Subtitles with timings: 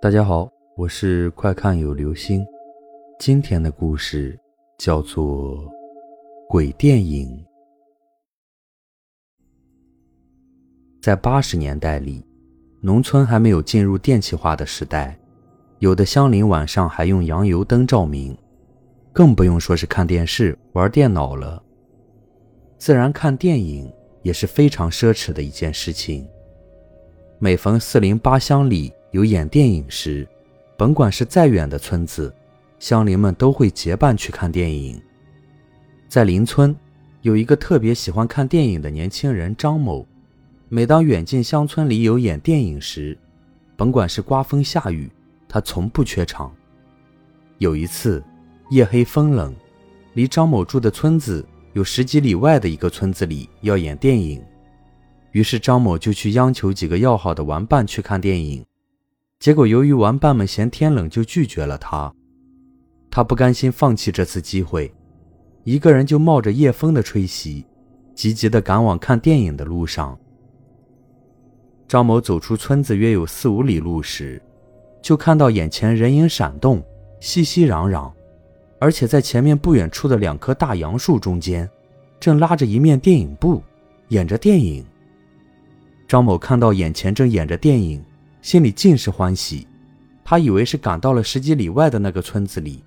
[0.00, 2.46] 大家好，我是快看有流星。
[3.18, 4.38] 今天的故事
[4.78, 5.56] 叫做
[6.48, 7.28] 《鬼电影》。
[11.02, 12.24] 在八十年代里，
[12.80, 15.18] 农村还没有进入电气化的时代，
[15.80, 18.38] 有的乡邻晚上还用洋油灯照明，
[19.12, 21.60] 更不用说是看电视、玩电脑了。
[22.78, 23.92] 自然，看电影
[24.22, 26.24] 也是非常奢侈的一件事情。
[27.40, 30.28] 每逢四邻八乡里有演电影时，
[30.76, 32.34] 甭管是再远的村子，
[32.78, 35.00] 乡邻们都会结伴去看电影。
[36.08, 36.74] 在邻村，
[37.22, 40.06] 有一个特别喜欢看电影的年轻人张某。
[40.68, 43.16] 每当远近乡村里有演电影时，
[43.76, 45.10] 甭管是刮风下雨，
[45.48, 46.54] 他从不缺场。
[47.56, 48.22] 有一次，
[48.68, 49.54] 夜黑风冷，
[50.12, 54.42] 离张某住的村子有十几里外的一个村子里要演电影。
[55.32, 58.64] 于是张某就去央求几个要好的玩伴去看电影，
[59.38, 62.12] 结果由于玩伴们嫌天冷，就拒绝了他。
[63.10, 64.92] 他不甘心放弃这次机会，
[65.62, 67.64] 一个人就冒着夜风的吹袭，
[68.14, 70.18] 急急地赶往看电影的路上。
[71.86, 74.42] 张某走出村子约有四五里路时，
[75.00, 76.82] 就看到眼前人影闪动，
[77.20, 78.12] 熙熙攘攘，
[78.80, 81.68] 而且在前面不远处的两棵大杨树中间，
[82.18, 83.62] 正拉着一面电影布，
[84.08, 84.84] 演着电影。
[86.08, 88.02] 张某看到眼前正演着电影，
[88.42, 89.66] 心里尽是欢喜。
[90.24, 92.82] 他以为是赶到了十几里外的那个村子里，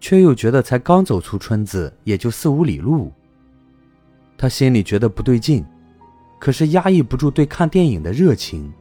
[0.00, 3.12] 却又觉得才刚走出村子，也就四五里路。
[4.38, 5.64] 他心里觉得不对劲，
[6.40, 8.72] 可是压抑不住对看电影的热情，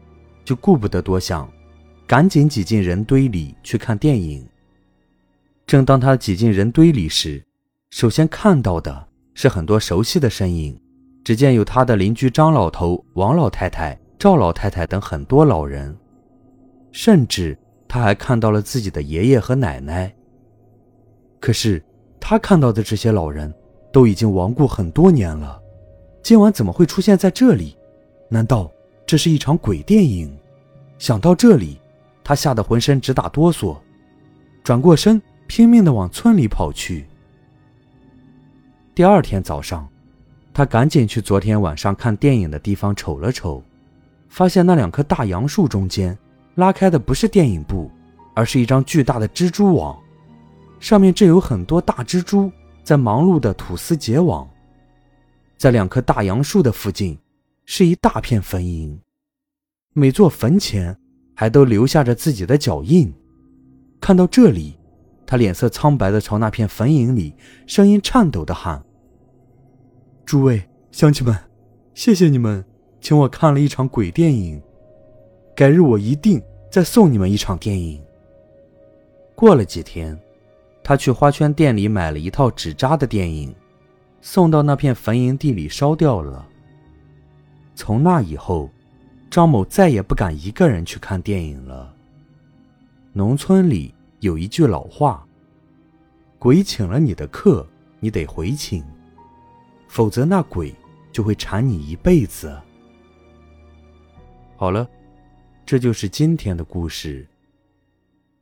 [0.45, 1.49] 就顾不得多想，
[2.07, 4.45] 赶紧挤进人堆里去看电影。
[5.67, 7.43] 正当他挤进人堆里时，
[7.89, 10.79] 首先看到的是很多熟悉的身影。
[11.23, 15.93] 只见有他的邻居张老头、王老太太、赵老太太等很多老人，
[16.93, 17.57] 甚至
[17.89, 20.15] 他还看到了自己的爷爷和奶奶。
[21.41, 21.83] 可是
[22.21, 23.53] 他看到的这些老人
[23.91, 25.61] 都已经亡故很多年了，
[26.21, 27.75] 今晚怎么会出现在这里？
[28.29, 28.71] 难道
[29.05, 30.33] 这是一场鬼电影？
[30.97, 31.77] 想到这里，
[32.23, 33.77] 他吓得浑身直打哆嗦，
[34.63, 37.05] 转过身，拼命地往村里跑去。
[38.95, 39.85] 第二天早上。
[40.53, 43.61] 他赶紧去昨天晚上看电影的地方瞅了瞅，
[44.33, 46.17] 发现那两棵大杨树中间
[46.55, 47.91] 拉开的不是电影布，
[48.33, 49.95] 而是一张巨大的蜘蛛网，
[50.79, 52.51] 上面正有很多大蜘蛛
[52.83, 54.49] 在忙碌的吐丝结网。
[55.55, 57.15] 在两棵大杨树的附近，
[57.65, 58.97] 是一大片坟茔，
[59.93, 60.97] 每座坟前
[61.35, 63.13] 还都留下着自己的脚印。
[64.01, 64.79] 看到这里，
[65.27, 67.35] 他脸色苍白的朝那片坟茔里，
[67.67, 68.83] 声音颤抖的喊。
[70.25, 71.37] 诸位乡亲们，
[71.93, 72.65] 谢谢你们
[73.03, 74.59] 请我看了一场鬼电影。
[75.53, 76.41] 改日我一定
[76.71, 78.01] 再送你们一场电影。
[79.35, 80.17] 过了几天，
[80.81, 83.53] 他去花圈店里买了一套纸扎的电影，
[84.21, 86.47] 送到那片坟茔地里烧掉了。
[87.75, 88.69] 从那以后，
[89.29, 91.93] 张某再也不敢一个人去看电影了。
[93.11, 95.27] 农村里有一句老话
[96.39, 97.67] ：“鬼请了你的客，
[97.99, 98.81] 你得回请。”
[99.89, 100.73] 否则，那鬼
[101.11, 102.57] 就会缠你一辈子。
[104.63, 104.89] 好了，
[105.65, 107.27] 这就是今天的故事。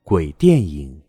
[0.03, 1.01] 鬼电影。